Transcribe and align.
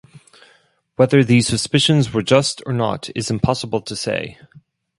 Whether 0.95 1.23
these 1.23 1.45
suspicions 1.45 2.11
were 2.11 2.23
just 2.23 2.63
or 2.65 2.73
not 2.73 3.11
is 3.13 3.29
impossible 3.29 3.81
to 3.81 3.95
say. 3.95 4.39